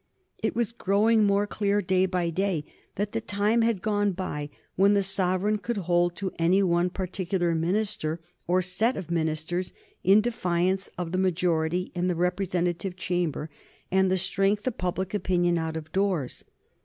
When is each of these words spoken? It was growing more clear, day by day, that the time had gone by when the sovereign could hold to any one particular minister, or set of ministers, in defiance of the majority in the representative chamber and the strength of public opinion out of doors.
It 0.41 0.55
was 0.55 0.71
growing 0.71 1.25
more 1.25 1.45
clear, 1.45 1.79
day 1.79 2.07
by 2.07 2.31
day, 2.31 2.65
that 2.95 3.11
the 3.11 3.21
time 3.21 3.61
had 3.61 3.83
gone 3.83 4.13
by 4.13 4.49
when 4.75 4.95
the 4.95 5.03
sovereign 5.03 5.59
could 5.59 5.77
hold 5.77 6.15
to 6.15 6.31
any 6.39 6.63
one 6.63 6.89
particular 6.89 7.53
minister, 7.53 8.19
or 8.47 8.63
set 8.63 8.97
of 8.97 9.11
ministers, 9.11 9.73
in 10.03 10.19
defiance 10.21 10.89
of 10.97 11.11
the 11.11 11.19
majority 11.19 11.91
in 11.93 12.07
the 12.07 12.15
representative 12.15 12.97
chamber 12.97 13.51
and 13.91 14.09
the 14.09 14.17
strength 14.17 14.65
of 14.65 14.79
public 14.79 15.13
opinion 15.13 15.59
out 15.59 15.77
of 15.77 15.91
doors. 15.91 16.45